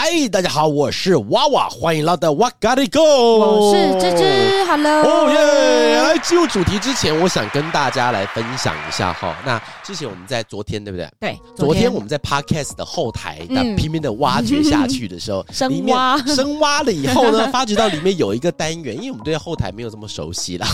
[0.00, 6.02] 嗨，大家好，我是娃娃，欢迎来到哇嘎哩供，我是芝芝，Hello，哦耶！
[6.02, 9.34] 来进入主题之前，我想跟大家来分享一下哈。
[9.44, 11.10] 那之前我们在昨天对不对？
[11.18, 20.66] 对，昨天我们在 Podcast 的后台那拼命的挖掘下去的时候， 深挖深挖了以后呢，发觉到里面有一个单元，因为我们对后台没有这么熟悉了。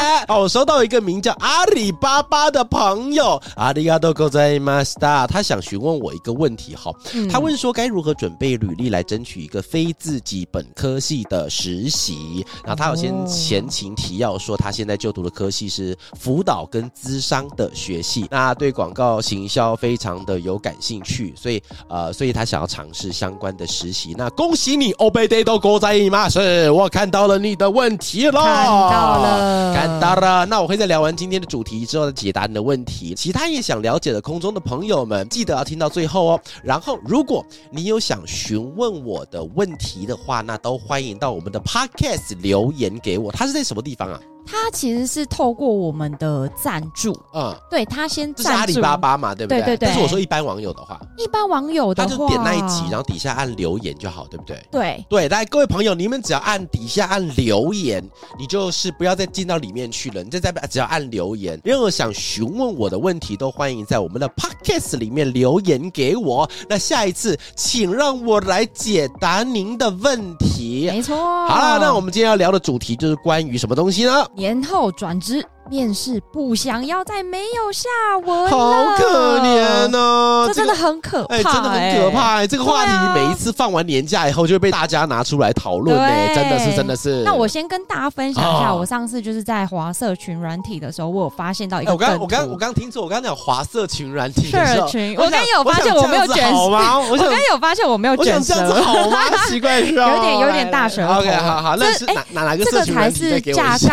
[0.27, 6.91] 好，我收到一个名叫阿里巴巴的朋友，阿里嘎多ございました，他想询问我一个问题哈，
[7.31, 24.14] 他问说该如何 准备履历来争取一个非自己本科系的实习，然后他有先前情提要说，他现在就读的科系是辅导跟资商的学系，那对广告行销非常的有感兴趣，所以呃，所以他想要尝试相关的实习。
[24.16, 26.28] 那恭喜你，欧贝德都过在吗？
[26.28, 30.46] 是我看到了你的问题了，看到了，看到了。
[30.46, 33.16] 那我会在聊完今天的主题之后再解答你的问题。
[33.16, 36.40] 其他也想了解的空中的朋友们，记得要听到最后哦。
[36.62, 43.32] 然后，如果你有想想询问我的问题的话，那都欢迎到我们的 Podcast 留言给我。
[43.32, 44.20] 它是在什么地方啊？
[44.46, 49.60] 他其实是透过我们的赞助，嗯，对他先赞助，是阿里巴巴嘛，对不对？
[49.60, 49.88] 对对对。
[49.88, 54.62] 但是我说一般网友的话，一般网友的话，他就点那一集，然后底下按留言就好，对不对？
[54.70, 58.02] 对对，来各位朋友，你们只要按底下按留言，
[58.38, 66.48] 你就是不要再进到里面去了，你就在只要按留言，任何想询问我的问题都欢迎在我们的 Podcast 里面留言给我。
[66.68, 70.88] 那下一次，请让我来解答您的问题。
[70.90, 71.16] 没错。
[71.46, 74.26] 好了，那我们今天要聊的主题就是关于什么东西呢？
[74.34, 75.44] 年后转职。
[75.72, 77.88] 面试不想要再没有下
[78.26, 82.46] 文，好可怜呢、啊，这真的很可怕、欸，哎、欸，真的很可怕、欸。
[82.46, 87.22] 这个话题每一次放完年假以后，就会被大家拿出来讨论，哎，真的是，真的是。
[87.24, 91.94] 那我先跟大家分享一下，我上次就是在华社群软体的时候，我有发现到一个、欸。
[91.94, 96.98] 我刚，我刚，我刚听错，我刚刚讲华社群软体社群，我刚有发现我没有卷好吗？
[96.98, 99.20] 我刚有发现我没有卷舌，好吗？
[99.48, 100.14] 奇怪是吧？
[100.14, 101.20] 有点，有点大舌头。
[101.20, 103.30] OK，好好，那是哪哪哪个社群软体？
[103.30, 103.90] 再给我一下。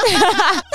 [0.00, 0.08] 但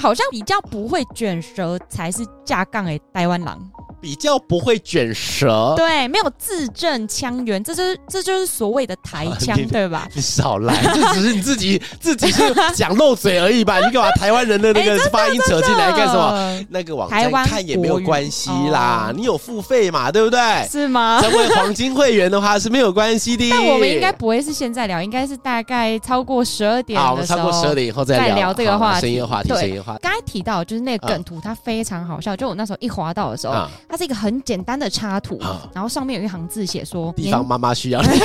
[0.00, 3.58] 好像比较不会卷舌才是架杠诶，台湾狼。
[4.02, 10.08] 比较不会卷舌，对，没有字正腔圆，这就是这就是所谓的台腔， 啊、对吧？
[10.14, 12.42] 你少来，这只是你自己自己是
[12.74, 13.78] 讲漏嘴而已吧？
[13.84, 16.64] 你干嘛台湾人的那个 发音扯进来干什么？
[16.70, 20.40] 那个网站看也没有关系啦，你有付费嘛，对不对？
[20.70, 21.20] 是吗？
[21.20, 23.50] 成为黄金会员的话是没有关系的。
[23.50, 29.00] 但我们应该不会是现在聊，应该是大概超过十二点好，我们超过十二点以后再聊，这个话题。
[29.02, 29.89] 深夜话题，声音话题。
[29.98, 33.54] 刚才提到就是那个梗图，它非常好笑，就我那时候一滑到的时候。
[33.54, 38.20] 嗯它是一个很简单的插图，啊、然后上面有一行字写说：“地方妈妈需要 你。”不是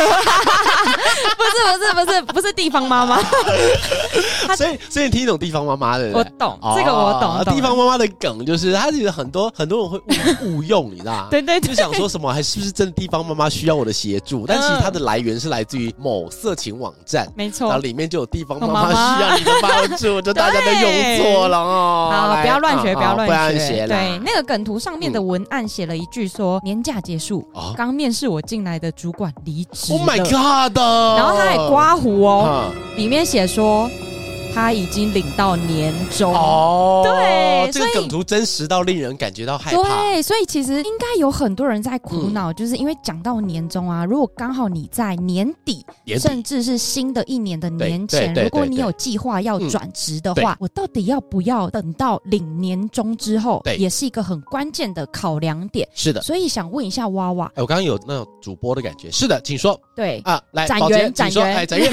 [1.73, 3.17] 不是不是不是地方妈妈，
[4.55, 7.55] 所以所以你听懂地方妈妈的，我懂、哦、这个我懂。
[7.55, 9.97] 地方妈妈的梗就是，它其实很多很多人会
[10.45, 14.45] 误 误用，你知道吗对，对，就想说什么，还是不是真的地方妈妈需要我的协助？
[14.45, 22.09] 但其实它的来源是来自于某色情网站，没错，然后里面就有地方妈妈需要你的帮助，就大家都用错了哦。
[22.11, 23.27] 好，不要乱学，不要乱
[23.57, 23.85] 学。
[23.87, 30.77] 对，那个梗图上面的文案写了一句说：“年假结束，刚面试我进来的主管离职。” Oh my god！
[31.17, 33.89] 然后他还刮胡哦，里面写说。
[34.55, 39.83] 他已经领到年终哦，对，这个梗图真实到令人感觉到害怕。
[39.83, 53.61] 对，所以其实应该有很多人在苦恼，嗯、就是因为讲到年终啊，如果刚好你在年底，年底甚至是新的一年的年前，如果你有计划要转职的话，嗯、我到底要不要等到领年终之后？
[53.65, 55.85] 对，也是一个很关键的考量点。
[55.93, 59.11] 是的，所以想问一下娃娃，哎，我刚刚有那种主播的感觉。
[59.11, 59.77] 是的，请说。
[59.93, 61.91] 对啊，来展元，展元，哎，展元，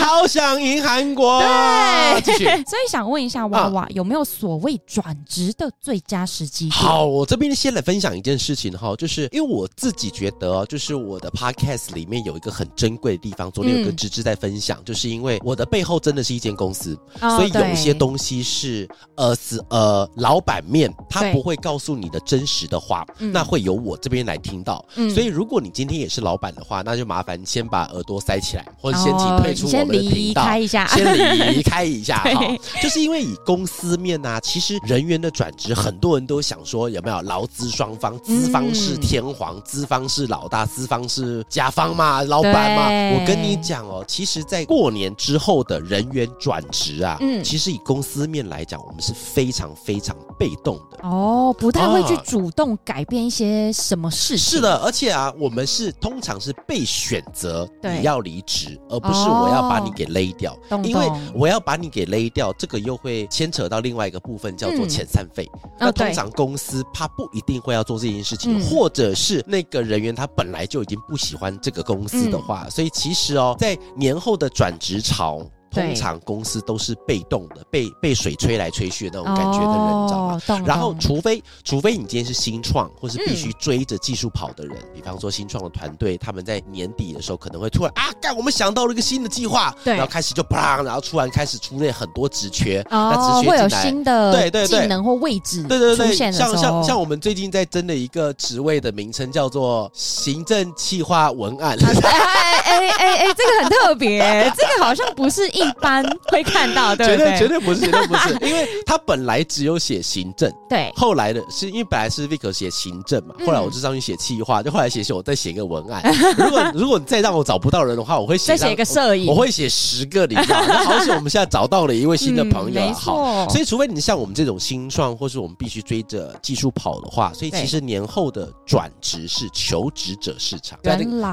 [0.00, 1.38] 好想赢韩国。
[1.46, 1.99] 对。
[2.24, 6.70] 对， 所以想问一下娃娃，有没有所谓转职的最佳时机？
[6.70, 13.50] 好，我这边先来分享一件事情哈，就是因为我自己觉得，就是我的 podcast 里面有一个很珍贵的地方。
[13.50, 24.84] 昨天有个芝芝在分享，就是因为我的背后真的是一间公司，所以有一些东西是呃是呃老板面，他不会告诉你的真实的话，那会由我这边来听到。
[25.12, 31.89] 所以如果你今天也是老板的话，那就麻烦先把耳朵塞起来，或者先请退出我们的频道，先离开一下，先离开。
[31.92, 42.90] 一下哈，就是因为以公司面啊，其实人员的转职，很多人都想说有没有劳资双方，资方是天皇，资方是老大，资方是甲方嘛，老板嘛。
[43.18, 50.98] 我跟你讲哦，其实，在过年之后的人员转职啊，嗯，其实以公司面来讲，我们是非常非常被动的。
[51.02, 54.38] 哦，不太会去主动改变一些什么事情。
[54.38, 65.48] 是的，而且啊，我们是通常是被选择你要离职，而不是我要把你给勒掉，因为我要把你给勒掉，这个又会牵扯到另外一个部分，叫做遣散费。
[65.78, 75.44] 那通常公司他不一定会要做这件事情，或者是那个人员他本来就已经不喜欢这个公司的话，所以其实哦，在年后的转职潮。
[75.70, 80.64] 通常公司都是被动的，被被水吹来吹去的那种感觉的人，你知道吗？
[80.66, 101.76] 然后，除非除非你今天是新创，或是必须追着技术跑的人，比方说新创的团队，他们在年底的时候可能会突然啊，干，我们想到了一个新的计划，然后开始就啪，然后突然开始出现很多职缺，那职缺会有新的对对技能或位置，对对对，像像像我们最近在争的一个职位的名称叫做行政企划文案，
[102.70, 105.40] 哎哎哎哎，这个很特别，这个好像不是。
[105.50, 107.38] 一般会看到，对不对？
[107.38, 110.90] 绝对绝对不是，绝对不是，因为他本来只有写行政， 对。
[110.94, 116.02] 后来的是因为本来是 Vic 写行政嘛，后来我就上去写企划，就后来写写我再写一个文案。
[116.36, 120.46] 如果 如果你再让我找不到人的话，我会写再写一个摄影，我会写十个里面。
[120.48, 123.48] 那好险，我们现在找到了一位新的朋友，好。
[123.48, 130.78] 所以除非你像我们这种新创，或是我们必须追着技术跑的话，所以其实年后的转职是求职者市场。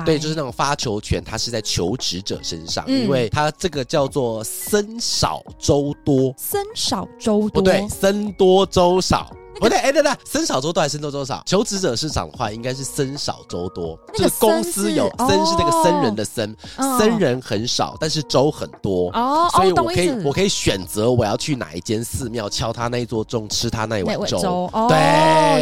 [0.06, 4.18] 对，就是那种发球权，它是在求职者身上，因为它这个叫做。
[4.18, 9.32] 做僧少粥多，僧少粥多，不对，僧多粥少。
[9.60, 11.42] 不对，哎，等等，僧少粥多还是僧多粥少？
[11.46, 13.98] 求职者市场的话，应该是僧少粥多。
[14.14, 19.10] 就是公司有僧是那个僧人的僧，僧人很少，但是粥很多。
[19.12, 24.70] 哦，所以我可以我可以选择我要去哪一间寺庙敲他那一座钟，吃他那一碗粥。
[24.90, 24.98] 对，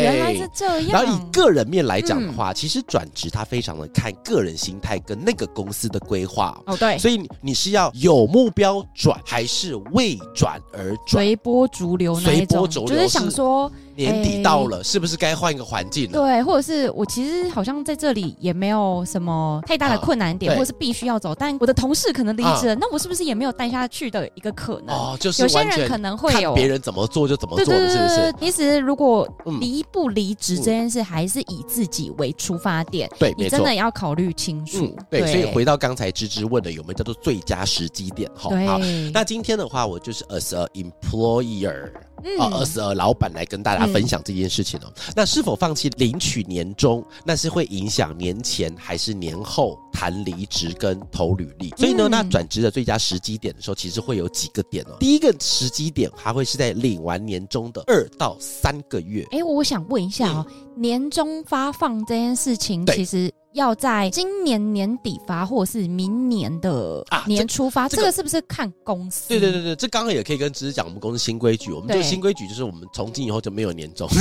[0.02, 0.92] 原来是这样。
[0.92, 6.58] 然后以个人面来讲的话，其实转职他非常的看个人心态跟那个公司的规划。
[6.66, 6.98] 哦，对。
[6.98, 11.24] 所以你是要有目标转，还是为转而转？
[11.24, 13.72] 随波逐流那一种，就是想说。
[13.96, 16.20] 年底到了，欸、是不是该换一个环境了？
[16.20, 24.96] 对，或者是我其实好像在这里也没有什么太大的困难点，啊、或者是必须要走，但我的同事可能离职了，啊、那我是不是也没有待下去的一个可能？
[24.96, 28.34] 哦，就是有些人可能会有别人怎么做就怎么做的，是不是？
[28.40, 29.28] 其实如果
[29.60, 34.86] 离不离职这件事，还是以自己为出发点，对，你真的要考虑清楚。
[34.86, 38.30] 嗯、对，对所以回到刚才芝芝问的有没有叫做最佳时机点？
[38.36, 38.80] 哈，好。
[39.14, 41.92] 那今天的话，我就是 as a employer。
[42.40, 44.94] 啊，而是老板来跟大家分享这件事情哦。
[44.96, 51.70] 嗯、那是否放弃领取年终，那是会影响年前还是年后谈离职跟投履历？
[51.78, 54.98] 所以呢，那转职的最佳时机点的时候，其实会有几个点哦。
[55.00, 59.26] 第一个时机点还会是在领完年终的二到三个月。
[59.32, 63.32] 哎，我想问一下哦，嗯、年终发放这件事情，其实。
[63.56, 69.30] 要在今年年底发，或者是明年的年初发，啊、这，这个是不是看公司？
[69.30, 74.08] 对对对对，这刚刚也可以跟芝芝讲，我们公司新规矩，我们这个新规矩就是我们从今以后就没有年终。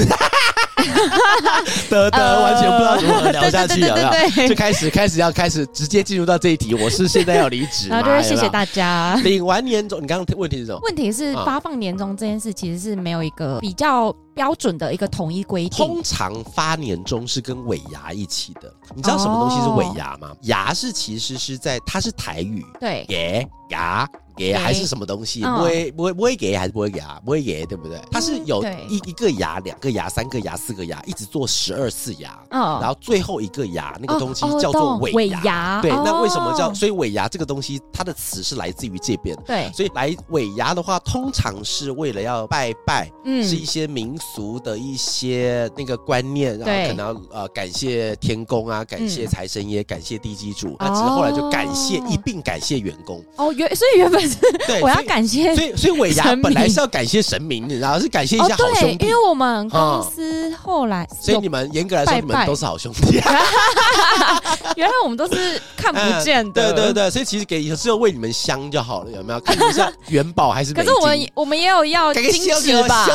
[1.88, 4.12] 得得，完全不知道如何聊下去了，
[4.46, 6.74] 就开始开始要开始直接进入到这一题。
[6.74, 9.14] 我是现在要离职，然后就是谢谢大家。
[9.24, 10.80] 领完年终，你刚刚问题是什么？
[10.82, 15.86] 问题是发放年终这件事其实是没有一个比较标准的一个统一规定。
[15.86, 18.72] 通常发年终是跟尾牙一起的。
[18.94, 20.34] 你知道什么东西是尾牙吗？
[20.42, 24.08] 牙是其实是在它是台语，对，耶牙。
[24.36, 25.42] 给还是什么东西？
[25.42, 27.20] 不会不会不会给还是不会给啊？
[27.24, 28.00] 不会给对不对？
[28.10, 32.38] 它是有一一个牙、两个牙、三个牙、四个牙，一直做十二次牙。
[32.50, 35.80] 嗯，然后最后一个牙那个东西叫做尾牙。
[35.80, 36.72] 对，那为什么叫？
[36.74, 39.36] 所以尾牙这个东西它的词是来自于这边。
[39.46, 50.76] 对，所以来尾牙的话，通常是为了要拜拜，嗯，是一些民俗的一些那个观念，然后可能要呃感谢天公啊，感谢财神爷，感谢地基主。
[50.80, 53.24] 那只是后来就感谢一并感谢员工。
[53.36, 54.23] 哦，原所以原本。
[54.66, 63.20] 对，我要感谢，所以所以尾牙本来是要感谢神明，你知道是感谢一下好兄弟，因为我们公司后来，所以你们严格来说，你们都是好兄弟。
[64.76, 69.40] 原来我们都是看不见的， 对对对，所以其实给只有为你们香就好了，有没有？
[69.40, 70.72] 看一下元宝还是？
[70.72, 72.24] 可是我们我们也有要金
[72.60, 73.06] 纸吧？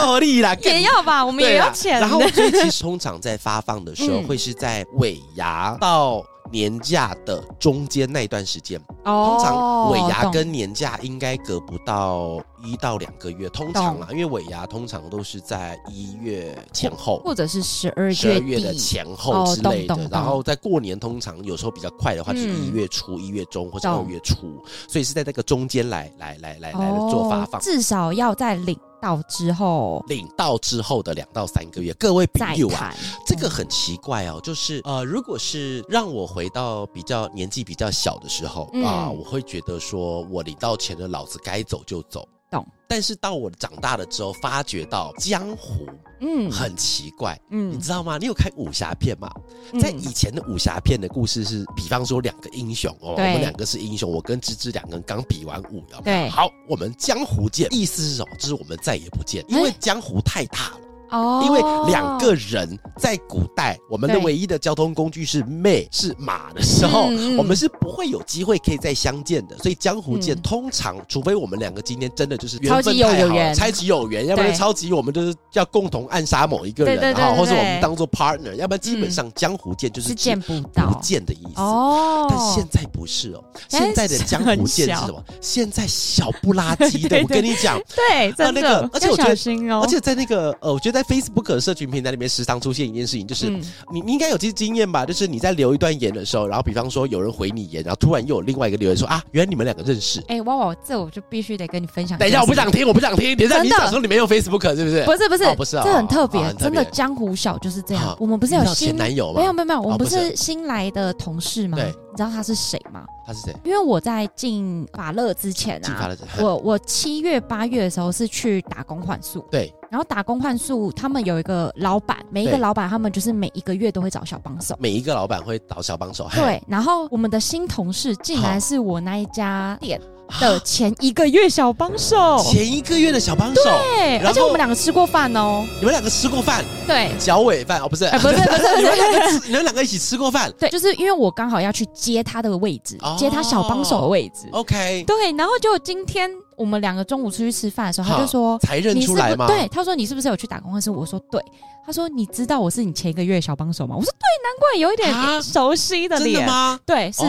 [0.62, 1.26] 也要吧？
[1.26, 2.00] 我们也要钱。
[2.00, 6.24] 然后所以其实通常在发放的时候， 会是在尾牙到。
[6.52, 8.80] 年假的中间那段时间。
[9.06, 19.98] 哦，通常尾牙跟年假应该隔不到一到两个月，通常啊，因为尾牙通常都是在一月前后，或者是十二月十二月的前后之类的。
[20.12, 28.78] 然后在过年，通常有时候比较快的话，就是一月初、一月中或者二月初，所以是在那个中间来来来来来做发放，至少要在领。
[29.02, 32.94] 到之后，领到之后的两到三个月，各位朋友啊，
[33.26, 42.28] 这个很奇怪哦，就是呃，如果是让我回到比较年纪比较小的时候、嗯、啊，我会觉得说我领到钱了，老子该走就走。
[42.52, 45.86] 懂，但是到我长大了之后，发觉到江湖，
[46.20, 48.18] 嗯，很奇怪，嗯，你知道吗？
[48.18, 49.32] 你有看武侠片吗？
[49.74, 58.36] 嗯、在以前的武侠片的故事是，比方说两个英雄哦，我们两个是英雄，我跟芝芝两个人刚比完武，对，好，我们江湖见，意思是什么？
[58.38, 60.80] 就是我们再也不见，因为江湖太大了。
[61.12, 61.62] 哦，因为
[61.92, 67.04] 两个人在古代，我们的唯一的交通工具是妹，是马的时候，
[67.38, 69.58] 我们是不会有机会可以再相见的。
[69.58, 81.62] 所以江湖见，通常除非我们两个今天真的就是缘分太好，超级有缘，要不然超级我们就是要共同暗杀某一个人，哈，或者我们当做 partner，要不然基本上江湖见就是见不到、不见的意思。
[81.62, 85.24] 哦，但现在不是哦，现在的江湖见是什么？
[85.42, 90.99] 现在小不拉几的， 我跟你讲，对，那那个，而且我觉得，而且在那个呃，我觉得。
[91.02, 95.06] 在 Facebook 社群平台里面，时常出现一件事情，就是、嗯、你你应该有这些经验吧？
[95.06, 100.20] 就是你在留一段言的时候，然后比方说有人回你言，然后突然又有另外一个留言说啊，原来你们两个认识。
[100.22, 102.18] 哎、欸，哇哇，这我就必须得跟你分享。
[102.18, 103.38] 等一下，我不想听，我不想听。
[103.38, 105.04] 等一下你想说你没有 Facebook 是不是？
[105.06, 108.10] 不是不是、哦、不是，这很特别，真的江湖小就是这样。
[108.10, 109.40] 哦、我们不是有新前男友吗？
[109.40, 111.78] 没有没有没有，我们不是新来的同事吗？
[111.78, 111.94] 对。
[112.20, 113.06] 你知道他是谁吗？
[113.26, 113.56] 他是谁？
[113.64, 119.40] 因为我在进法乐之前啊，我我七月八月的时候是去打工换宿。
[119.50, 119.74] 对。
[119.90, 124.76] 然后打工换宿，他们有一个老板，每一个老板他们就是每一个月都会找小帮手。
[124.82, 126.28] 每一个老板会找小帮手。
[126.36, 126.62] 对。
[126.68, 129.98] 然后我们的新同事竟然是我那一家店
[130.40, 132.38] 的前一个月小帮手。
[132.44, 133.62] 前一个月的小帮手。
[133.64, 134.18] 对。
[134.20, 135.66] 而且我们两个吃过饭哦。
[135.80, 136.64] 你们两个吃过饭？
[136.86, 137.12] 对。
[137.20, 140.52] 脚尾饭哦，不是，不是，不是， 你们两个，你们两个一起吃过饭？
[140.60, 144.48] 对，就是因为我刚好要去接他的位置，接他小帮手的位置。
[144.52, 145.04] OK。
[145.08, 146.30] 对，然后就今天。
[146.60, 151.42] 我们两个中午出去吃饭的时候，他就说：“才认出来吗？”对，他说：“你是不是有去打工？”还是我说：“对。”
[151.86, 156.80] 他说：“你知道我是你前一个月小帮手吗？”我说：“对，难怪有一点熟悉的脸。”真的吗？
[156.86, 157.28] 对，是是，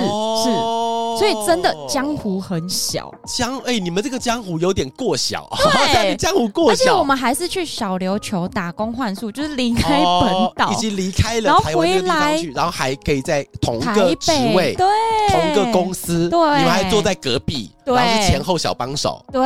[1.17, 3.11] 所以真的江湖很小。
[3.27, 6.83] 江哎，你们这个江湖有点过小，对，江湖过小。
[6.83, 14.87] 而且我们还是去小琉球打工换宿，就是离开本岛，已经离开了，然后回来，然后还可以在同一个职位，对，
[15.31, 17.71] 同一个公司，对，你们还坐在隔壁。
[17.95, 19.41] 然后是前后小帮手，对，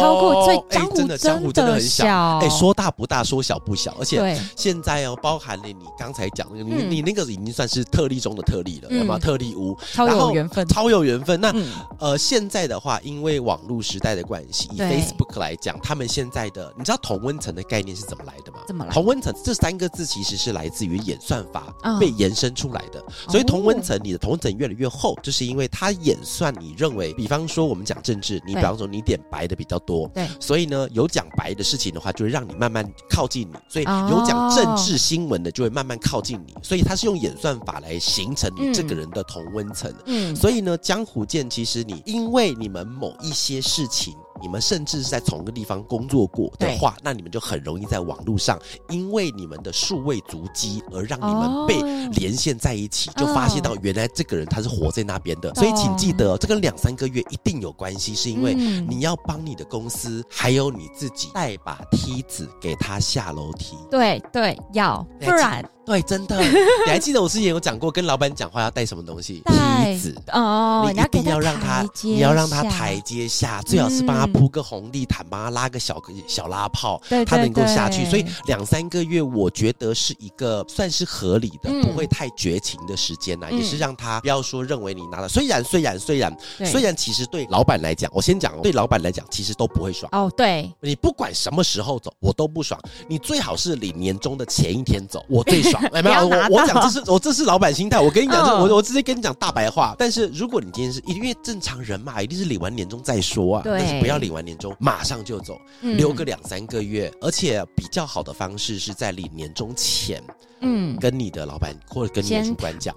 [0.00, 9.18] 超过，所以江湖真的江湖真的很小，哎，说大不大，说小不小，而且现在哦，包含了你刚才讲那个，你你那个已经算是特例中的特例了，有吗？
[9.18, 11.40] 特例屋，超有缘分，超有缘分。
[11.40, 11.54] 那
[11.98, 18.58] 呃，现在的话，因为网络时代的关系，以 Facebook 来讲，他们现在的，你知道同温层的概念是怎么来的吗？
[18.66, 18.90] 怎么来？
[18.92, 28.42] 同温层这三个字其实是来自于演算法被延伸出来的，所以同温层，你的同温层越来越厚，就是因为它演算你认为，比方说我们讲政治。
[28.46, 36.54] 你比方说你点白的比较多，对，所以呢，有讲白的事情的话，就会让你慢慢靠近你；所以有讲政治新闻的，就会慢慢靠近你。
[36.62, 39.92] 所以它是用演算法来形成你这个人的同温层。
[40.06, 44.14] 嗯，所以呢，江湖见，其实你因为你们某一些事情。
[44.40, 48.58] 你们甚至是在同一个地方工作过的话，那你们就很容易在网络上，
[48.88, 51.80] 因为你们的数位足迹而让你们被
[52.20, 55.50] 连线在一起，哦、就发现到原来这个人他是活在那边的。
[55.50, 63.76] 哦、所以请记得，这跟两三个月一定有关系，是因为你要帮你的公司还有你自己带把梯子给他下楼梯。
[63.90, 65.64] 对对，要不然。
[65.84, 66.38] 对，真的，
[66.86, 69.42] 你还记得我之前有讲过，跟老板讲话要带什么东西？
[69.46, 78.04] 梯子哦，你一定要让他，你要让他台阶下，最好是帮他铺个红地毯，帮他拉个小小拉炮，他能够下去。
[78.06, 85.28] 所以两三个月，我觉得是一个算是合理的，不会太绝情的时间呐，也是让他不要说认为你拿了。
[85.28, 90.32] 虽然虽然虽然虽然，其实对老板来讲，我先讲，对老板来讲，其实都不会爽哦。
[90.36, 92.80] 对，你不管什么时候走，我都不爽。
[93.08, 95.82] 你最好是领年终的前一天走，我最爽。
[95.92, 98.00] 没有，我我讲这是我这是老板心态。
[98.00, 99.94] 我跟你讲，这我我直接跟你讲大白话。
[99.98, 103.62] 但是如果你今天是因为正常人嘛，一定是领完年终再说啊。
[103.62, 110.22] 对，但是不要领完年终马上就走，留个两三个月，而且比较好的方式是在领年终前。
[110.64, 112.94] 嗯，跟你的老板或者跟你的主管讲，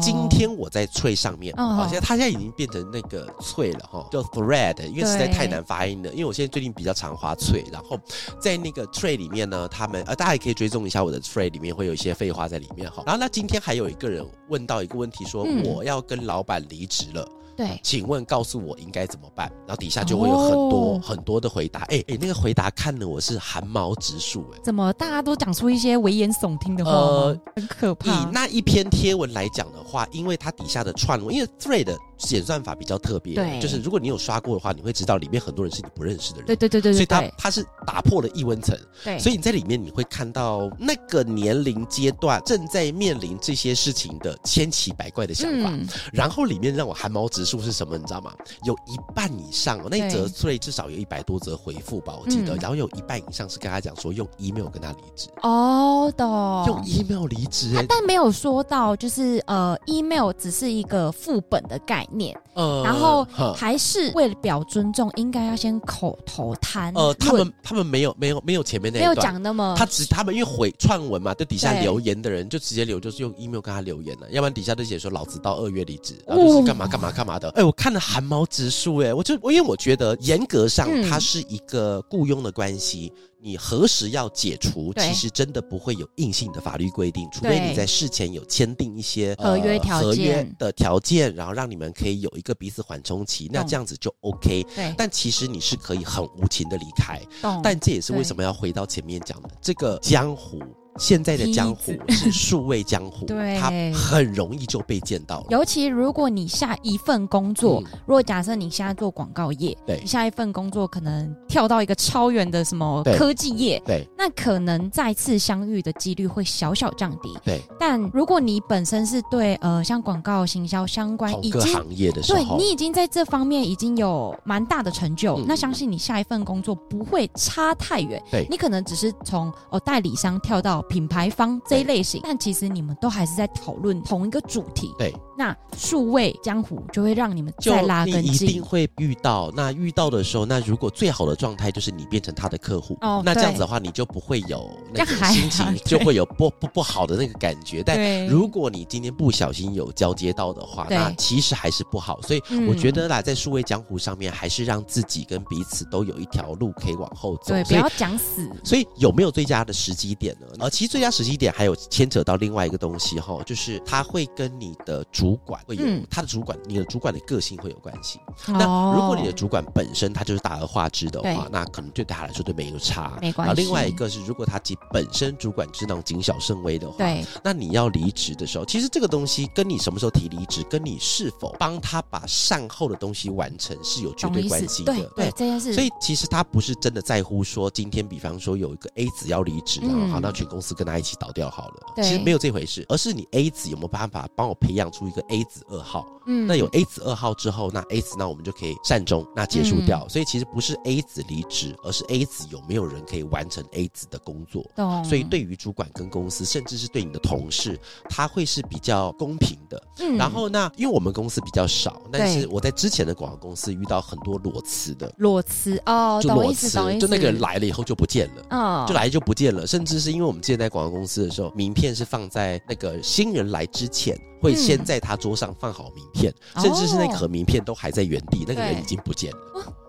[0.00, 6.12] 今天我在翠上面，好像他现在已经变成那个翠了哈，叫 thread，因为实在太难发音了。
[6.12, 7.98] 因为我现在最近比较常滑翠，然后
[8.38, 13.02] 在那个 tray 里面呢，他们呃，大家也可以追踪一下我的 tray 里面会有一些废话在里面哈。
[13.04, 17.28] 然后那今天还有一个人问到一个问题，说我要跟老板离职了。
[17.60, 19.52] 对，请问告诉我应该怎么办？
[19.66, 21.80] 然后底下就会有很多、哦、很多的回答。
[21.80, 24.46] 哎、欸、哎、欸，那个回答看得我是寒毛直竖。
[24.54, 26.90] 哎，怎么大家都讲出一些危言耸听的话？
[26.90, 28.10] 呃，很可怕。
[28.10, 31.94] 以那一篇贴文来讲的话，因为它底下的串文，因为 thread
[32.30, 36.46] 演算法比较特别，对，就是如果你有刷过的话，你会知道里面很多人是你不认识的人。
[36.46, 38.76] 对对对对，对，所以它它是打破了异温层。
[39.04, 45.70] 对，所以你在里面你会看到那个年龄阶段正在面临这些事情的千奇百怪的想法。
[45.70, 47.96] 嗯、然后里面让我寒毛直竖是什么？
[47.96, 48.32] 你知道吗？
[48.64, 52.54] 有一半以上哦，那一则所以至少有一百多则回复吧，我记得。
[52.54, 55.28] 嗯、然后有一半以上是跟他讲说用 email 跟他离职。
[55.42, 56.64] 哦，懂。
[56.66, 62.38] 用 email 离职、欸，但没有说到就是呃，email 只是一个副本的概念。
[62.54, 66.92] 呃，然后还是为了表尊重，应该要先口头谈。
[66.94, 77.48] 呃，他们他们没有没有没有前面那一段没有讲那么，他只他们因为回串文嘛，就底下留言的人就直接留，就是用 email 跟他留言了，要不然底下都写说老子到二月离职，然后就是干嘛干嘛干嘛的。
[77.50, 83.12] 哎、欸，我看了汗毛直竖，哎，我就我因为我觉得严格上它是一个雇佣的关系。
[83.14, 84.92] 嗯你何时要解除？
[84.94, 94.62] 其实真的不会有硬性的法律规定，除非你在事前有签订一些合约条件、合约的条件，然后让你们可以有一个彼此缓冲期，那这样子就 OK。
[94.74, 97.20] 对，但其实你是可以很无情的离开。
[97.62, 100.58] 但这也是为什么要回到前面讲的这个江湖。
[100.98, 105.46] 现在的江湖是数位江湖，对，它很容易就被见到了。
[105.48, 117.34] 尤其如果你下一份工作，嗯、如果假设你现在做广告业，对，你下一份工作可能跳到一个超远的什么科技业，对，对，那可能再次相遇的几率会小小降低。
[117.44, 128.22] 对，但如果你本身是对呃像广告行销相关已经行业的时候，对你已经在这方面已经有蛮大的成就，嗯、那相信你下一份工作不会差太远。
[128.30, 130.79] 对，你可能只是从哦代理商跳到。
[130.82, 134.92] 品牌方这一类型，但其实你们都还是在讨论同一个主题。
[134.98, 138.48] 对，那数位江湖就会让你们再拉更近。
[138.48, 147.82] 一定会遇到，那遇到的时候，那如果最好的状态就是你变成他的客户，哦，那这样子的话，你就不会有那个心情，就会有不不不好的那个感觉。
[147.82, 152.20] 但如果你今天不小心有交接到的话，那其实还是不好。
[152.22, 157.54] 所以我觉得啦，在数位江湖上面，还是让自己跟彼此都有一条路可以往后走。
[157.54, 158.48] 对，不要讲死。
[158.64, 160.46] 所以有没有最佳的时机点呢？
[160.70, 168.18] 而其实最佳时机点还有牵扯到另外一个东西哈，就是他会跟你的主管会有、嗯、他的主管，你的主管的个性会有关系。
[168.46, 173.18] 哦、那如果你的主管本身他就是大而化之的话，那可能对他来说都没有差。
[173.20, 173.62] 没关系。
[173.62, 184.92] 另外一个是，如果他其本身主管是那种谨小慎微的话，对，那你要离职的时候，其实这个东西跟你什么时候提离职，跟你是否帮他把善后的东西完成是有绝对关系的。
[184.92, 185.72] 对对，对这件事。
[185.72, 196.06] 所以其实他不是真的在乎说，今天比方说有一个 A 子要离职，然后好，那全公司跟他一起倒掉好了，其实没有这回事，而是你 A 子有没有办法帮我培养出一个 A 子二号？
[196.26, 200.04] 嗯，那有 A 子二号之后，那 A 子那我们就可以善终，那结束掉。
[200.04, 204.64] 嗯、所以其实不是 A 子离职，而是 A 子有没有人可以完成 A 子的工作。
[204.76, 209.82] 懂所以对于主管跟公司，甚至是对你的同事，他会是比较公平的。
[209.98, 215.12] 嗯，然后那因为我们公司比较少，但是我在之前的广告公司遇到很多裸辞的。
[215.16, 216.68] 裸辞哦，就裸辞，
[216.98, 224.18] 就那个人来了以后就不见了，哦，就来就不见了，甚至是因为我们之前在广告公司的时候，名片是放在那个新人来之前。
[224.40, 229.38] 会先在他桌上放好名片，嗯、甚至是那盒名片都还在原地，哦、那个人已经不见了。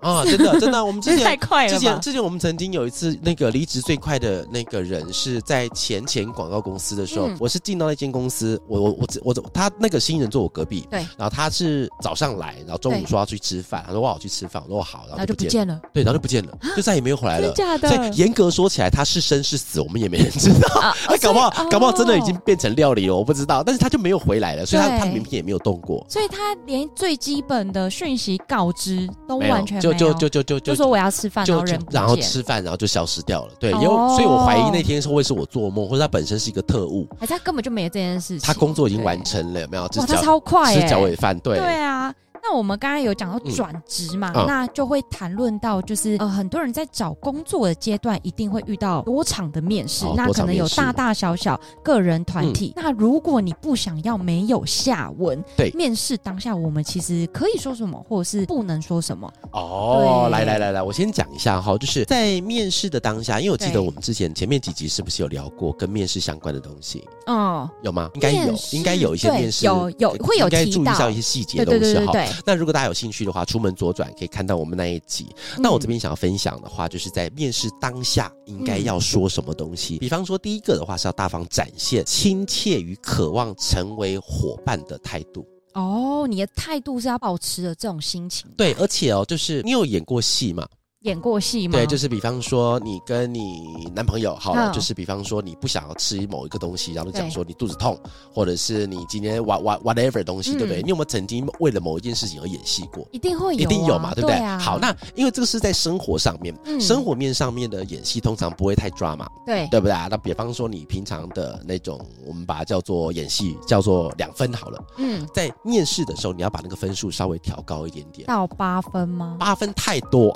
[0.02, 0.26] 啊！
[0.26, 17.50] 真的真的，我们之前 太快了之前之前我们曾经有一次那个离职最快的那个人是在前前广告公司的时候，嗯、我是进到那间公司，我我我我他那个新人坐我隔壁，对，然后他是早上来，然后中午说要去吃饭，他说哇我要去吃饭，我说我好，然后就不见了，对，然后就不见了，就再也没有回来了。
[17.56, 20.82] 假的，所以严格说起来，他是生是死，我们也没人知道。
[20.82, 33.54] 啊， 搞不好搞不好真的已经变成料理了，我不知道，但是他就没有回来了，所以他他名片也没有动过，所以他连最基本的讯息告知都完全，就就就就就就说我要吃饭，就然后吃饭，然后就消失掉了。
[33.60, 39.84] 对，因为所以我怀疑那天是会是我做梦，或者他本身是一个特务，还是他根本就没有这件事情，他工作已经完成了，有没有？
[39.84, 41.58] 哇，他超快，吃脚尾饭，对。
[41.58, 42.14] 对啊。
[42.44, 52.74] 那我们刚刚有讲到转职嘛，嗯、那就会谈论到就是呃，很多人在找工作的阶段一定会遇到多场的面试，哦、那可能有大大小小个人团体。
[52.76, 59.32] 嗯、那如果你不想要没有下文，对，面试当下我们其实可以说什么，或者是不能说什么？
[59.52, 67.08] 哦，来来来来，我先讲一下哈，就是在面试的当下，因为我记得我们之前前面几集是不是有聊过跟面试相关的东西？
[67.28, 68.10] 哦，有吗？
[68.16, 70.92] 应该有，应该有一些面试有有会有提到。
[71.02, 72.12] 到一些细节的东西哈，
[72.46, 75.28] 那如果大家有兴趣的话，出门左转可以看到我们那一集。
[75.56, 79.96] 嗯、那我这边想要分享的话，就是在面试当下应该要说什么东西。
[79.96, 85.46] 嗯、比方说，第一个的话是要大方展现亲切与渴望成为伙伴的态度。
[85.74, 88.50] 哦，你的态度是要保持的这种心情。
[88.58, 90.68] 对，而且哦，就是你有演过戏吗？
[91.02, 91.72] 演过戏吗？
[91.74, 98.00] 对，就是比方说你跟你男朋友好了，嗯、就是比方说你不想要吃某一个东西，然后讲说你肚子痛，
[98.32, 100.84] 或者是你今天 what what whatever 东西，嗯、对不对？
[100.84, 103.08] 你有没有曾经为了某一件事情而演戏过？
[103.12, 104.38] 一定会有、啊，一定有嘛，对不对？
[104.60, 110.08] 好，那因为这个是在生活上面，嗯、生活面上面的演戏通常不会太 drama，对，对不对啊？
[110.10, 114.84] 那比方说你平常的那种，我们把它叫做演戏，叫做两分好了。
[114.98, 119.38] 嗯，在面试的时候，你要把那个分数稍微调高一点点，到八分吗？
[119.40, 120.30] 八分太多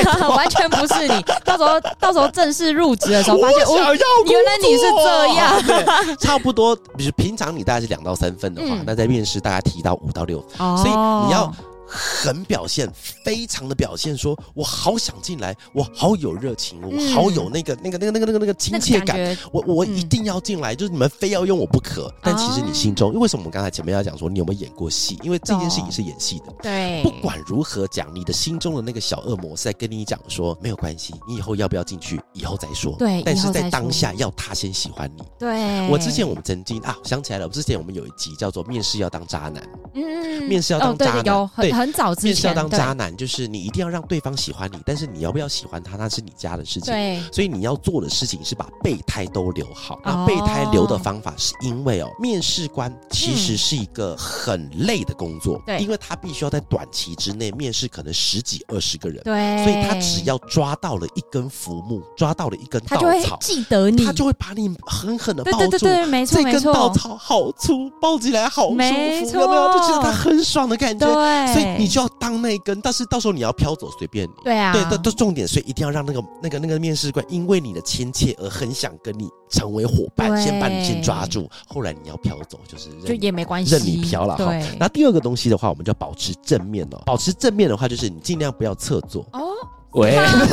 [0.34, 0.68] 完全。
[0.70, 6.74] 不是你，到时候到时候正式入职的时候，发现我原来你是这样， 对，差不多。
[6.96, 10.90] 比如平常你大概是两到三分的话，嗯、那在面试大家提到五到六所以
[11.26, 11.52] 你要。
[11.92, 12.90] 很表现，
[13.22, 22.12] 非常的表现说，说我好想进来，我好有热情，我好有那个、嗯、那个那个那个那个那个亲切感，我我一定要进来，嗯、就是你们非要用我不可。
[22.22, 25.18] 但其实你心中，因为为什么我们刚才前面要讲说你有没有演过戏？
[25.22, 26.52] 因为这件事情是演戏的。
[26.62, 32.94] 对，不管如何讲，你的心中的那个小恶魔是在跟你讲说，没有关系，你以后要不要进去，以后再说。
[32.98, 35.22] 对，但是在当下要他先喜欢你。
[35.38, 39.62] 对，我之前我们曾经啊，想起来了，之前我们有一集叫做面试要当渣男。
[39.94, 42.54] 嗯，面试要当渣男，有很很早之前。
[42.54, 46.92] 当渣男就是你一定要让对方喜欢你，但是你要不要喜欢他，那是你家的事情。
[46.92, 49.98] 对，所以你要做的事情是把备胎都留好。
[50.04, 65.58] 那备胎留的方法是因为哦，面试官其实是一个很累的工作，对，因为他必须要在短期之内面试可能十几二十个人，对，所以他只要抓到了一根浮木，抓到了一根稻草，记得你，他就会把你狠狠的抱住。
[65.58, 69.72] 对对对，没错没错，这根稻草好粗，抱起来好舒服，有没有？
[69.72, 71.06] 就觉得他很爽的感觉。
[71.06, 73.32] 对，所以你就要当那一根，但是到时候。
[73.32, 84.52] 你要飘走随便你，对啊，对，都都重点，所以一定要让那个那个那个面试官因为你的亲切而很想跟你成为伙伴，先把你先抓住，后来你要飘走，就是就也没关系，任你飘了哈。
[84.78, 89.26] 那第二个东西的话，我们就要保持正面哦，保持正面的话，就是你尽量不要侧坐。
[89.32, 89.48] 哦。
[89.92, 90.46] 喂， 是吗？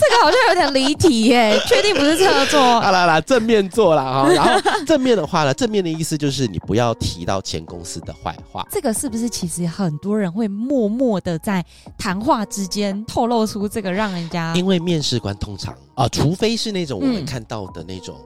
[0.00, 2.60] 这个好像有点离题耶， 确定不是侧坐？
[2.80, 4.28] 好啦啦，正面坐啦哈。
[4.28, 8.66] 然后正面的话呢，正面的意思就是你不要提到前公司的坏话。
[8.70, 11.64] 这个是不是其实很多人会默默的在
[11.96, 14.52] 谈话之间透露出这个，让人家？
[14.54, 18.16] 因为面试官通常啊，除非是那种我们看到的那种。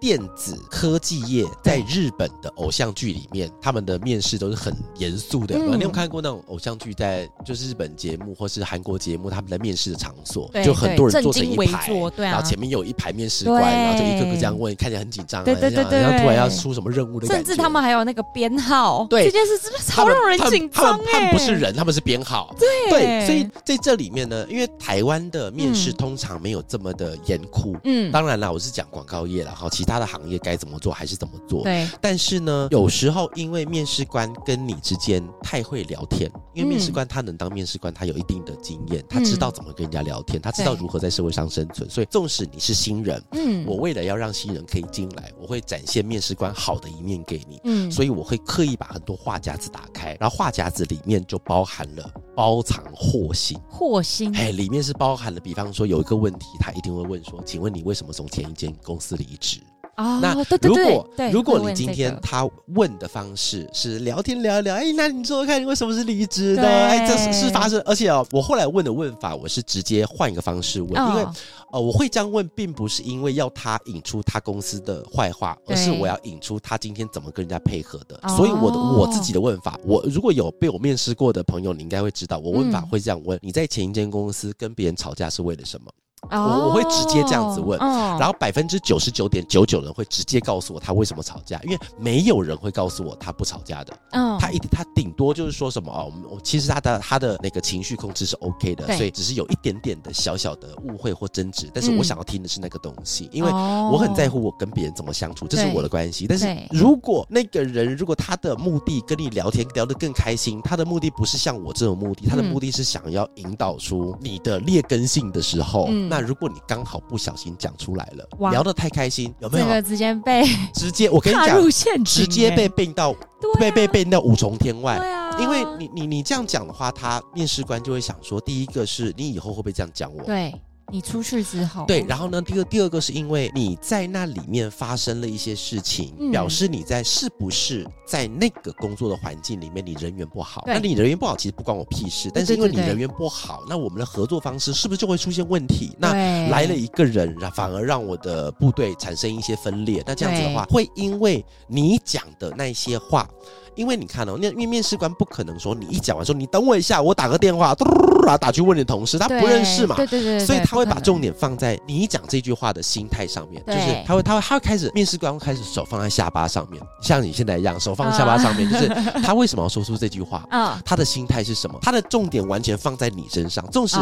[0.00, 5.56] 电子科技业在日本的偶像剧里面，他们的面试都是很严肃的。
[5.56, 17.44] 你有看过那种偶像剧，在就是日本节目或是韩国节目，他们的面试的场所，就很多人坐成一排，然后前面有一排面试官，然后就一个个这样问，看起来很紧张，对对对对，然后突然要出什么任务的感觉。
[17.46, 21.00] 甚至他们还有那个编号，对，这件事是不是超让人紧张？
[21.04, 22.54] 他们不是人，他们是编号。
[22.58, 27.76] 对，所以在这里面呢，因为台湾的面试通常没有这么的严酷。
[27.84, 29.94] 嗯，当然啦，我是讲广告业了，哈，其他。
[29.94, 31.62] 他的行业该怎么做还是怎么做？
[31.62, 41.88] 对，但是呢，有时候因为面试官跟你之间太会聊天，因为面试官他能当面试官，他有一定的经验，他知道怎么跟人家聊天，他知道如何在社会上生存。
[41.88, 59.60] 所以，纵使你是新人，嗯，我为了要让新人可以进来，我会展现面试官好的一面给你，嗯，所以我会刻意把很多话夹子打开，然后话夹子里面就包含了包藏祸心，祸心，哎，里面是包含了，比方说有一个问题，他一定会问说，请问你为什么从前一间公司离职？
[59.96, 66.62] 啊，那如果如果你今天他问的方式是聊天聊一聊，哎，那你说说看你为什么是离职的？
[66.62, 71.26] 哎，这是是发生，而且哦，我后来问的问法，我是直接换一个方式问，因为
[71.72, 78.20] 呃，我会这样问，并不是因为要他引出他公司的坏话，而是我要引出他今天怎么跟人家配合的。
[78.36, 85.90] 所以我的我自己的问法，我如果有被我面试过的朋友，你应该会知道，我问法会这样问：你在前一间公司跟别人吵架是为了什么？
[86.30, 93.92] 哦、我我会直接这样子问，哦、然后百分之九十九点九九人会直接告诉我他为什么吵架，因为没有人会告诉我他不吵架的。
[94.38, 106.26] 他一他顶多就是说什么哦，我其实他的他的那个情绪控制是 OK 的，所以只是有一点点的小小的误会或争执，但是我想要听的是那个东西，嗯、因为我很在乎我跟别人怎么相处，这是我的关系。
[106.26, 119.66] 但是如果那个人如果他的目的跟你聊天聊得更开心，他的目的不是像我这种目的，他的目的是想要引导出你的劣根性的时候，嗯、那如果你刚好不小心讲出来了，聊得太开心，有没有？
[119.66, 123.16] 这个直接被 直接我跟你讲，直接被并到、啊、
[123.58, 124.96] 被被并到五重天外。
[124.96, 130.22] 对啊，因为你你你这样讲的话，他面试官就会想说，第一个是你以后会不会这样讲我？
[130.22, 130.54] 对。
[130.90, 132.40] 你出去之后，对，然后呢？
[132.40, 140.62] 第二第二个是因为你在那里面发生了一些事情，嗯、表示你在是不是在那个工作的环境里面，你人缘不好。
[140.66, 142.30] 那你人缘不好，其实不关我屁事。
[142.32, 145.96] 但是因为你人缘不好，那我们的合作方式是不是就会出现问题？
[145.98, 146.12] 那
[146.48, 150.02] 来了一个人，反而让我的部队产生一些分裂。
[150.06, 153.28] 那这样子的话，会因为你讲的那些话。
[153.76, 168.88] 因为你看哦，那因为面试官不可能说你一讲完说你等我一下，我打个电话，嘟嘟嘟打去问你的同事，他不认识嘛，对对对，所以他会把重点放在你讲这句话的心态上面，就是他会他会他会开始面试官会开始手放在下巴上面，像你现在一样手放在下巴上面，就是
[169.22, 170.44] 他为什么要说出这句话？
[170.50, 171.78] 啊， 他的心态是什么？
[171.82, 173.96] 他的重点完全放在你身上，纵使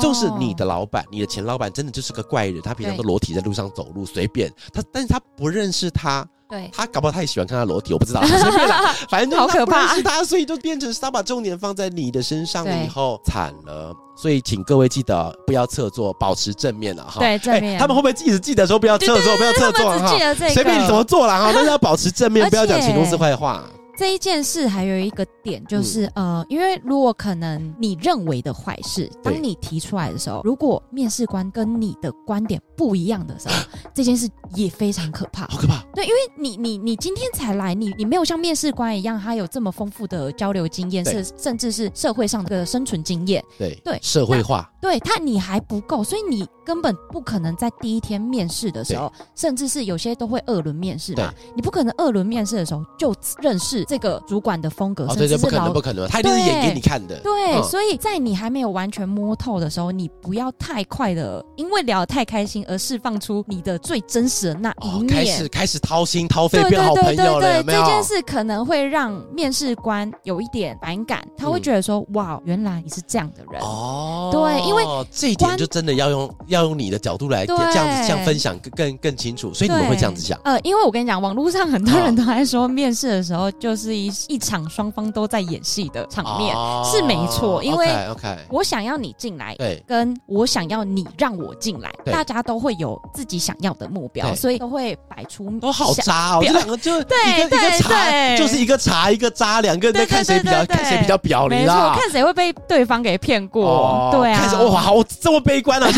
[0.00, 6.26] 纵使你的老板，你的前老板真的就是个怪人，他平常都裸体在路上走路随便他，但是他不认识他。
[6.48, 9.94] 对，他搞不好他也喜欢看他裸体，我不知道， 随便啦反正就好可怕。
[9.94, 13.94] 是他，所以就变成是他把重点放在你的身上了以后惨了。
[14.16, 17.18] 所以请各位记得不要侧坐，保持正面了哈。
[17.18, 17.78] 对，正面、欸。
[17.78, 20.08] 他们会不会一直记得说不要侧坐，不要侧坐哈？
[20.48, 23.62] 随便你怎么做了哈， 但是要保持正面，不要讲秦公司坏话。
[23.96, 33.54] 这一件事还有一个点，就是、嗯、呃，因为如果可能你认为的坏事，当你提出来的时候，如果面试官跟你的观点不一样的时候，
[33.94, 35.82] 这件事也非常可怕，好可怕。
[35.94, 43.42] 对，因为你你你今天才来，你你没有像面试官一样，他有这么丰富的交流经验，甚甚至是社会上的生存经验。
[43.56, 44.70] 对对，对社会化。
[44.80, 54.66] 对他你还不够，所以你根本不可能在第一天面试的时候，甚至是有些都会二轮面试嘛，对你不可能二轮面试的时候就认识这个主管的。
[54.76, 57.18] 风格，甚至是老，不可能，不可能，他一定是演给你看的。
[57.20, 67.62] 对，所以在你还没有完全摸透的时候，你不要太快的，因为聊得太开心而释放出你的最真实的那一面，开始开始掏心掏肺变好朋友了。
[67.62, 80.38] 这件事可能会让面试官有一点反感，他会觉得说：“哇，原来你是这样的人。”哦，对，因为这一点就真的要用要用你的角度来这样子这样分享更更更清楚，所以你们会这样子讲。
[80.44, 84.56] 呃，因为我跟你讲，网络上很多人都在说，面试的时候就是一一场。
[84.68, 105.88] 双方都在演戏的场面、oh, 是没错，因为 OK，我想要你进来，对，跟我想要你让我进来，大家都会有自己想要的目标，所以都会摆出都好渣哦，这两个就 对一个对一个茶，就是一个茶一个渣，两个人在看谁比较看谁比较表，里啦，看谁会被对方给骗过，oh, 对啊，哇，好这么悲观啊，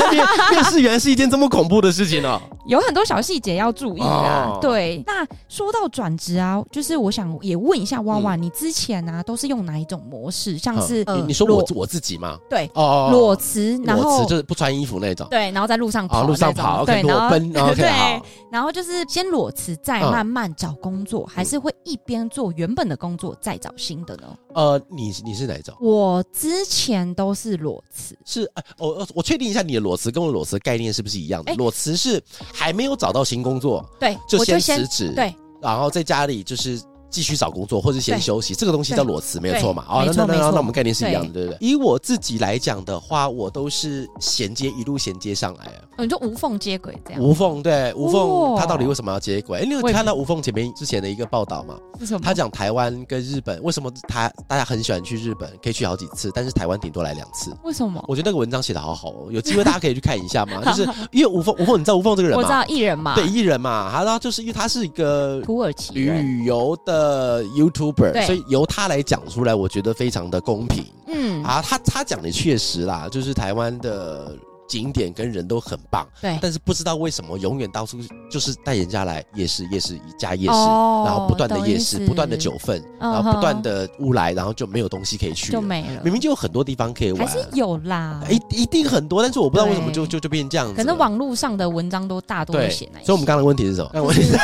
[0.51, 4.61] 面试员是一件这么恐怖的事情呢、有很多小细节要注意啊，oh.
[4.61, 10.59] 对，那说到转职啊，就是我想也问一下娃娃，嗯、你之前啊都是用哪一种模式？
[10.59, 12.39] 像是呃，你说我我自己吗？
[12.49, 18.21] 对，哦，裸辞，然后就是不穿衣服那种，对，然后在路上跑，路上跑，对，裸奔， 对，
[18.53, 24.29] 然后就是先裸辞，再慢慢找工作，还是会一边做原本的工作，再找新的呢？
[24.55, 25.75] 呃，你你是哪一种？
[25.81, 31.55] 我之前都是裸辞，是我我确定一下你的裸辞跟我裸辞概念是不是一样的？
[31.55, 32.23] 裸辞是
[32.59, 36.83] 还没有找到新工作，对，就先辞职，对，然后在家里就是。
[37.11, 39.85] 继续找工作，或者先休息，这个东西叫裸辞，没有错嘛？
[39.89, 41.59] 哦，那那那那我们概念是一样的，对不对？
[41.61, 45.83] 以我自己来讲的话，我都是衔接一路衔接上来啊。
[45.99, 47.23] 你就无缝接轨这样？
[47.23, 49.61] 无缝对，无缝，他到底为什么要接轨？
[49.61, 51.77] 哎，你有看到无缝前面之前的一个报道吗？
[52.01, 52.21] 为什么？
[52.23, 57.57] 他讲台湾跟日本为什么他大家很喜欢去日本，可以去好几次，但是台湾顶多来两次。
[57.65, 58.05] 为什么？
[58.07, 60.63] 我觉得那个文章写的好好哦，有机会大家可以去看一下嘛。
[60.71, 62.43] 就是因为无缝，无缝，你知道无缝这个人吗？
[62.43, 66.98] 我知道艺人嘛，对艺人嘛，然后就是因为他是一个土耳其旅游的
[67.45, 68.13] YouTube。
[68.13, 70.85] 对所以由他来讲出来，我觉得非常的公平。
[71.07, 74.37] 嗯啊，他他讲的确实啦，就是台湾的。
[74.69, 77.99] 景点跟人都很棒，对，但是不知道为什么永远到处
[78.31, 86.03] 就是带人家来夜市，夜市一家夜市，然后不断的夜市，不断的酒粪，然后不断的乌来，然后就没有东西可以去，就没了。
[86.05, 90.75] 明明就有很多地方可以玩，还是有啦，一一定很多，但是我不知道为什么就就就变这样子。
[90.75, 94.03] 可能网络上的文章都大多写那，所以我们刚刚的问题是什么？
[94.03, 94.39] 问题是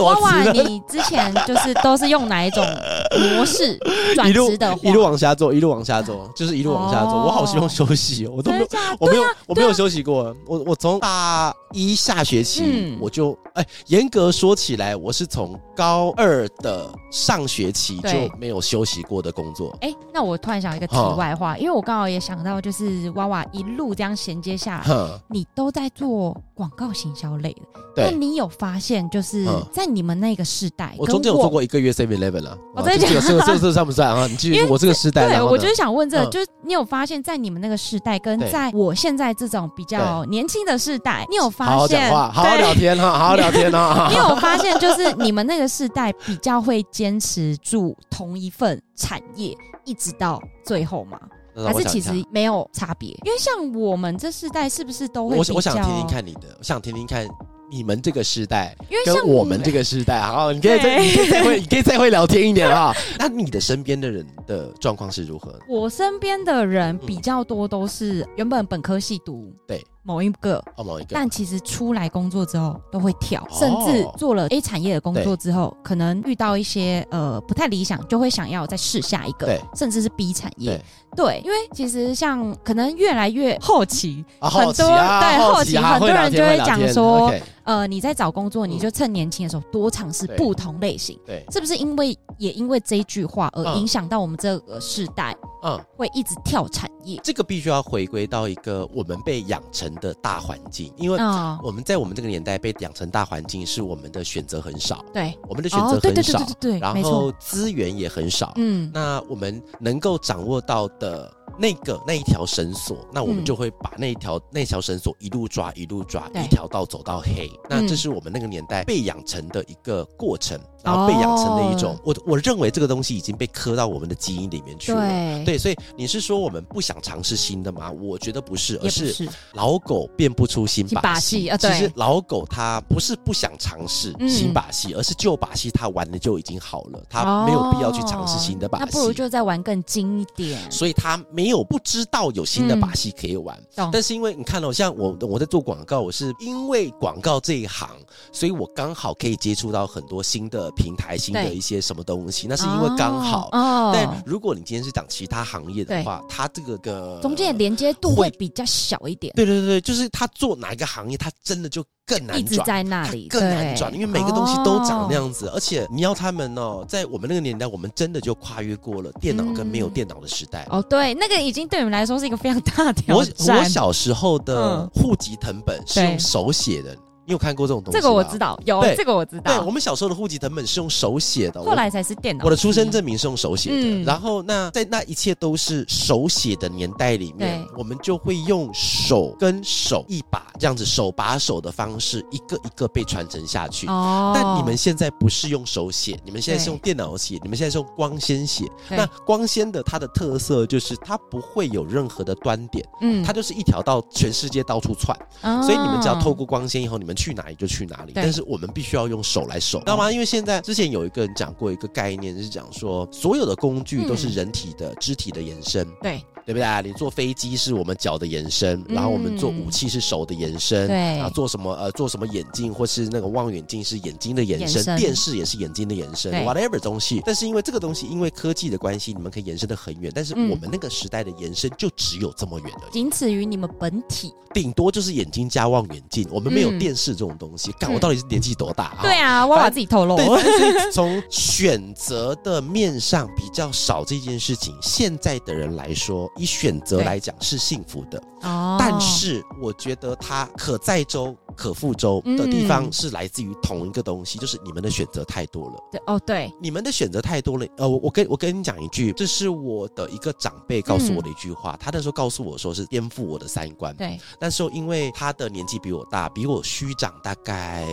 [0.00, 2.64] 娃娃，你之前就是都是用哪一种
[3.10, 3.78] 模式
[4.16, 4.74] 转职的？
[4.82, 7.12] 一路往下做，一路往下做，就是一路往下做。
[7.12, 8.66] 我好希望休息哦，我都没有，
[8.98, 9.57] 我没有，我。
[9.58, 10.34] 没有休息过。
[10.46, 19.76] 我我从大一下学期、嗯、我就哎，严格说起来，我是从高二的上学期就没有休息过的工作。
[19.80, 27.62] 哎，那我突然想一个题外话，因为我刚好也想到，就是娃娃一路这样衔接下来，你都在做广告行销类的。
[27.96, 32.58] 那你有发现，就是在你们那个世代，我中间有做过一个月 Seven Eleven 了。
[32.74, 34.26] 我在讲这个这个算不算啊？
[34.26, 41.74] 你继续，我这个时代，对我就是想问这个，就是你有发现，在你们那个世代，跟在我现在这种比较年轻的世代，你有发现？
[41.74, 44.08] 好好讲话，好好聊天哈，好好聊天哈。
[44.10, 51.18] 你有发现，就是你们那个世代比较会坚持住同一份产业，一直到最后吗？
[51.66, 53.10] 还是其实没有差别？
[53.24, 55.36] 因为像我们这世代，是不是都会？
[55.36, 57.26] 我我想听听看你的，我想听听看。
[57.70, 62.94] 你们这个时代，因为像我们这个时代，好，你可以再，你可以再会，你可以再会聊天一点啊。
[63.20, 65.54] 那你的身边的人的状况是如何？
[65.68, 69.84] 我身边的人比较多都是原本本科系读，对。
[70.02, 80.82] 某一个哦，某一个，但其实出来工作之后都会跳，哦、甚至做了 A 产业的工作之后，可能遇到一些呃不太理想，就会想要再试下一个，对，甚至是 B 产业，
[81.14, 87.32] 对，因为其实像可能越来越后期，啊、很多、啊、对后期，很多人就会讲说，
[87.64, 95.36] 呃，你在找工作，你就趁年轻的时候多尝试不同类型，对，是不是因为也因为这一句话而影响到我们这个世代？
[95.60, 101.18] 嗯，会一直跳产业，这个必须要回归到一个我们被养成的大环境，因为
[101.62, 111.32] 我们在我们这个年代被养成大环境是我们的选择很少，对，我们的选择很少，哦、对对对对对对，然后资源也很少，嗯，那我们能够掌握到的。
[111.60, 117.50] 那个那一条绳索，那我们就会把那一条、嗯、那条绳索一路抓一路抓，一条道走到黑。
[117.68, 121.94] 那这是我们那个年代被养成的一个过程，嗯、然后被养成的一种。
[121.96, 125.00] 哦、我我认为这个东西已经被刻到我们的基因里面去了。
[125.00, 127.90] 对，对，所以你是说我们不想尝试新的吗？
[127.90, 131.50] 我觉得不是，而是老狗变不出新把戏。
[131.58, 138.84] 其实老狗它不是不想尝试新把戏，而是旧把戏它玩的就已经好了，它没有必要去尝试新的把戏。
[138.84, 140.70] 那不如就再玩更精一点。
[140.70, 141.48] 所以它没。
[141.48, 147.88] 没有不知道有新的把戏可以玩，嗯、但是因为你看到、哦、像我我在做广告，我是因为广告这一行，
[148.30, 153.48] 所以我刚好可以接触到很多新的平台、新的一些什么东西，那是因为刚好。
[153.52, 159.32] 哦、但如果你今天是讲其他行业的话，它这个个中间的连接度会比较小一点。
[159.34, 161.84] 对对对，就是他做哪一个行业，他真的就。
[162.08, 170.78] 更难转，一直在那里更难转，因为每个东西都长那样子，哦、而且你要他们哦，在我们那个年代，我们真的就跨越过了电脑跟没有电脑的时代、嗯。
[170.78, 173.34] 哦，对，那个已经对我们来说是一个非常大的挑战。
[173.46, 176.96] 我我小时候的户籍成本是用手写的。
[177.28, 178.00] 你有看过这种东西吗？
[178.00, 179.58] 这个我知道，有对这个我知道。
[179.58, 182.42] 对，我们小时候的户籍成本是用手写的，后来才是电脑。
[182.42, 183.76] 我的出生证明是用手写的。
[183.76, 193.86] 嗯、然后那在那一切都是手写的年代里面，我们就会用手跟手一把这样子手把手的方式，一个一个被传承下去。
[193.88, 194.32] 哦。
[194.34, 198.64] 但你们现在不是用手写，你们现在是用电脑写，你们现在是用光纤写。
[198.88, 205.14] 那光纤的它的特色就是它不会有任何的端点，嗯，它就是一条道全世界到处窜。
[205.42, 205.62] 哦。
[205.62, 208.12] 所以你们只要透过光纤以后，你们去哪里就去哪里。
[208.14, 210.12] 但是我们必须要用手来守，知道吗？
[210.12, 215.86] 因为现在之前有一个人讲过一个概念，是讲说所有的工具都是人体的肢体的延伸。
[215.86, 216.24] 嗯、对。
[216.48, 216.80] 对不对啊？
[216.80, 227.20] 你坐飞机是我们脚的延伸，然后我们做武器是手的延伸，对、嗯，然后做什么呃做什么眼镜或是那个望远镜是眼睛的延伸，电视也是眼睛的延伸对，whatever 东西。
[227.26, 236.26] 但是因为这个东西因为科技的关系，你们可以延伸的很远，但是我们那个时代的延伸就只有这么远而已，仅此于你们本体，顶多就是眼睛加望远镜。
[236.30, 237.70] 我们没有电视这种东西。
[237.72, 238.96] 看、嗯、我到底是年纪多大？
[239.02, 240.16] 对啊，我把自己透露。
[240.94, 247.18] 从选择的面上比较少这件事情，现在的人来说，以选择来。
[247.18, 255.76] 讲是幸福的，哦，但是我觉得它可载舟可覆舟的地方是来自于同一个东西，嗯、就是你们的选择太多了。
[255.90, 257.66] 对，哦，对，你们的选择太多了。
[257.76, 263.92] 呃，我我跟我跟你讲一句，这是我的一个长辈告诉我的一句话，嗯、他那时候告诉我说是颠覆我的三观。
[263.96, 267.84] 对，那时候因为他的年纪比我大，比我虚长大概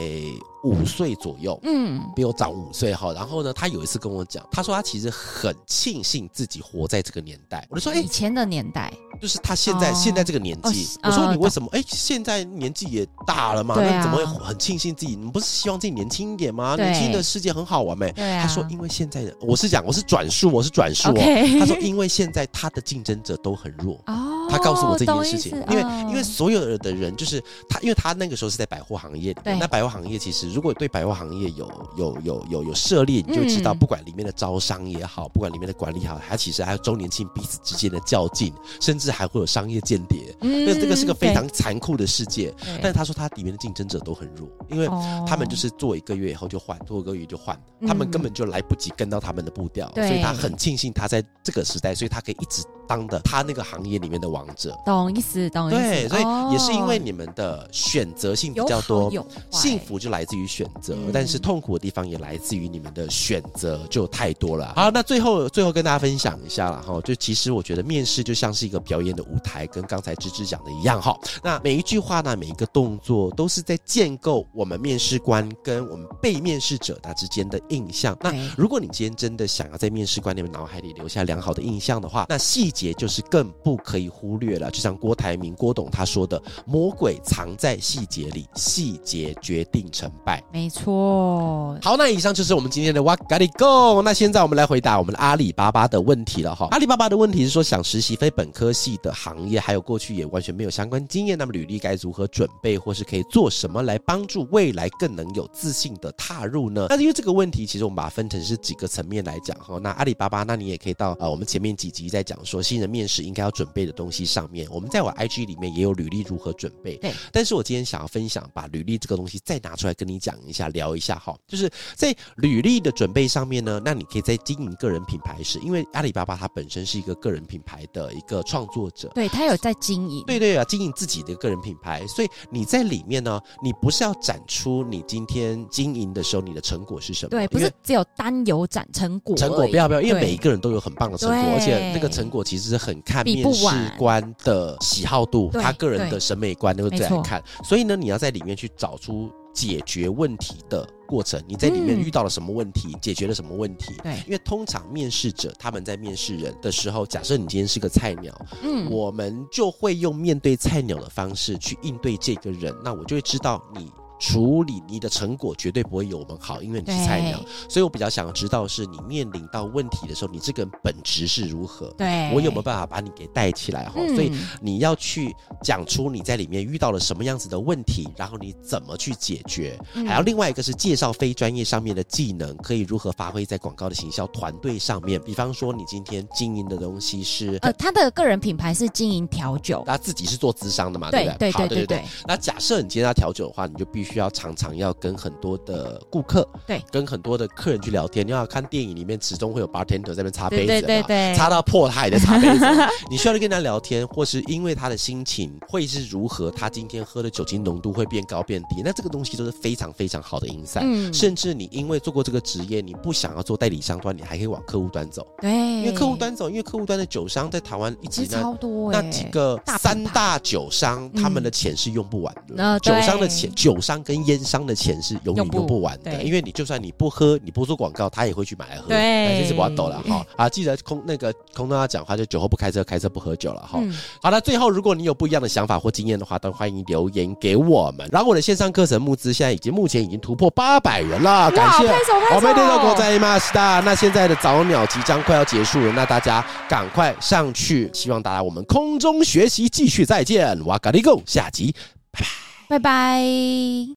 [0.66, 3.14] 五岁左右，嗯，比我长五岁哈。
[3.14, 7.66] 然后呢，他有一次跟我讲，他说他其实很庆幸自己活在这个年代。
[7.70, 8.92] 我就说，哎，以前的年代。
[9.22, 11.70] 就是他现在、哦、现在这个年纪，哦、我说你为什么？
[11.72, 15.16] 哎、呃，现在年纪也大了嘛，啊、那怎么会很庆幸自己？
[15.16, 16.76] 你不是希望自己年轻一点吗？
[16.76, 18.12] 年轻的世界很好玩没？
[18.12, 21.16] 对啊、他说，因为现在的我是讲我是转述，我是转述哦。
[21.60, 24.35] 他说，因为现在他的竞争者都很弱哦。
[24.50, 40.36] 他告诉我这件事情，因为因为所有的人就是他，因为他那个时候是在百货行业里面，那百货行业其实如果对百货行业有有有有有涉猎，你就知道，不管里面的招商也好，不管里面的管理好，他其实还有周年庆彼此之间的较劲，甚至还会有商业间谍。
[40.40, 42.54] 那这个是个非常残酷的世界。
[42.82, 44.88] 但是他说他里面的竞争者都很弱，因为
[45.28, 52.64] 他们就是做一个月以后就换，做一个月就换，他们根本就来不及跟到他们的步调，所以他很庆幸他在这个时代，所以他可以一直。
[52.88, 55.78] 当的他那个行业里面的王者，懂意思，懂意思。
[55.78, 59.12] 对，所以也是因为你们的选择性比较多，
[59.52, 64.74] 幸福就来自于选择，但是痛苦的地方也来自于你们的选择就太多了。
[64.76, 71.18] 好，那最后最后跟大家分享一下了哈，就其实我觉得面试就像是一个表演的舞台，跟刚才芝芝讲的一样哈。
[71.44, 78.16] 那每一句话呢，每一个动作都是在建构我们面试官跟我们被面试者他之间的印象。
[78.22, 82.75] 那如果你今天真的想要在面试官你们脑海里留下良好的印象的话，那细。
[82.76, 91.78] 节就是更不可以忽略了，就像郭台铭郭董他说的：“魔鬼藏在细节里，细节决定成败。”没错。
[91.82, 94.04] 好，那以上就是我们今天的哇咖哩供。
[94.04, 96.68] 那现在我们来回答我们的阿里巴巴的问题了哈。
[96.72, 106.88] 阿里巴巴的问题是说，想实习非本科系的行业，还有过去也完全没有相关经验，那么履历该如何准备，或是可以做什么来帮助未来更能有自信的踏入呢？
[106.90, 109.80] 那因为这个问题，其实我们把它分成是几个层面来讲哈。
[109.80, 112.65] 那阿里巴巴，那你也可以到呃我们前面几集在讲说。
[112.66, 116.98] 新人面试应该要准备的东西上面，我们在我 IG 里面也有履历如何准备。
[116.98, 121.38] 对，但是我今天想要分享，把履历这个东西再拿出来跟你讲一下，聊一下哈。
[121.48, 137.30] 就是在履历的准备上面呢，那你可以在经营个人品牌时，因为阿里巴巴它本身是一个个人品牌的一个创作者，对，他有在经营，对对啊，经营自己的个人品牌，所以你在里面呢，你不是要展出你今天经营的时候你的成果是什么？
[137.30, 151.42] 对，不是只有单有展成果，成果不要不要，因为每一个人都有很棒的成果，而且那个成果其实是很看面试官的喜好度，他个人的审美观都会在看，所以呢，你要在里面去找出解决问题的过程。
[151.48, 153.94] 你在里面遇到了什么问题，嗯、解决了什么问题？
[154.04, 158.34] 对，因为通常面试者他们在面试人的时候，假设你今天是个菜鸟，
[158.64, 163.92] 嗯，我们就会用面对菜鸟的方式去应对这个人，那我就会知道你。
[164.20, 167.40] 处理你的成果绝对不会有我们好，因为你是菜鸟，
[167.70, 171.88] 所以我比较想要知道是你面临到问题的时候，你这个人本质是如何？
[171.98, 173.86] 对，我有没有办法把你给带起来？
[173.86, 179.78] 哈、嗯，所以你要去讲出你在里面遇到了什么样子的问题，然后你怎么去解决？
[179.94, 185.22] 嗯、还有另外一个是介绍非专业上面的技能，可以如何发挥在广告的行销团队上面？
[185.22, 191.12] 比方说，你今天经营的东西是呃，他的个人品牌是经营调酒，他自己是做资商的嘛？
[191.12, 191.52] 对不对？
[191.52, 192.06] 对对对对，对，对。
[192.28, 194.16] 那假设你今天要调酒的话，你就必须。
[194.16, 198.26] 需要常常要跟很多的顾客，对，跟很多的客人去聊天。
[198.26, 202.66] 你要看电影里面始终会有 bartender 在那边擦杯子，对对对，擦到破他也在擦杯子。
[203.12, 210.84] 你需要去跟他聊天，或是因为他的心情会是如何，他今天喝的酒精浓度会变高变低，那这个东西都是非常非常好的 insight。
[210.84, 215.28] 嗯，甚至你因为做过这个职业，你不想要做代理商端，你还可以往客户端走。
[215.42, 222.80] 对，因为客户端走，因为客户端的酒商在台湾一直超多，那几个三大酒商，他们的钱是用不完的。
[222.80, 223.95] 酒商的钱，酒商。
[224.04, 228.88] 跟烟商的钱是永远用不完的，因为你就算你不喝，你不做广告，他也会去买来喝。
[228.88, 230.26] 对，这是我懂了哈。
[230.38, 233.80] 啊，记得空那个空中要讲话，就酒后不开车，开车不喝酒了哈。
[234.22, 238.08] 好了，最后如果你有不一样的想法或经验的话，都欢迎留言给我们。
[238.12, 241.88] 然后我的线上课程募资现在已经目前已经突破八百人了，感谢。
[242.36, 243.82] 我们电脑国在马斯达。
[243.86, 250.64] 那现在的早鸟即将快要结束了，那大家赶快上去，希望大家我们空中学习继续再见。
[250.66, 251.74] 哇咖哩供，下集
[252.12, 253.88] 拜拜，拜拜。